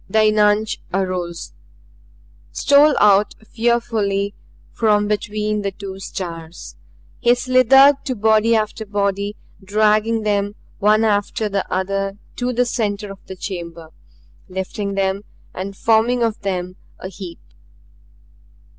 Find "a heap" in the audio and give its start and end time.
16.97-17.37